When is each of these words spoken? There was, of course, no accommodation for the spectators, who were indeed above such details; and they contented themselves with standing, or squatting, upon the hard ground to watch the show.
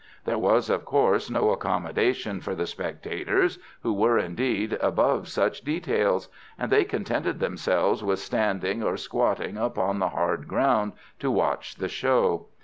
There 0.25 0.39
was, 0.39 0.71
of 0.71 0.83
course, 0.83 1.29
no 1.29 1.51
accommodation 1.51 2.41
for 2.41 2.55
the 2.55 2.65
spectators, 2.65 3.59
who 3.83 3.93
were 3.93 4.17
indeed 4.17 4.75
above 4.81 5.27
such 5.27 5.61
details; 5.61 6.27
and 6.57 6.71
they 6.71 6.85
contented 6.85 7.37
themselves 7.39 8.03
with 8.03 8.17
standing, 8.17 8.81
or 8.81 8.97
squatting, 8.97 9.57
upon 9.57 9.99
the 9.99 10.09
hard 10.09 10.47
ground 10.47 10.93
to 11.19 11.29
watch 11.29 11.75
the 11.75 11.87
show. 11.87 12.47